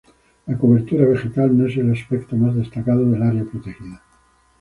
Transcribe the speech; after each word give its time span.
La 0.47 0.57
cobertura 0.57 1.05
vegetal 1.05 1.55
no 1.55 1.67
es 1.67 1.77
el 1.77 1.91
aspecto 1.91 2.35
más 2.35 2.55
destacado 2.55 3.05
del 3.05 3.21
área 3.21 3.43
protegida. 3.45 4.01